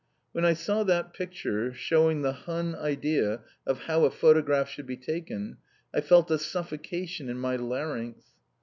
[0.31, 4.97] When I saw that picture, showing the Hun idea of how a photograph should be
[4.97, 5.57] taken,
[5.93, 8.19] I felt a suffocation in my larynx.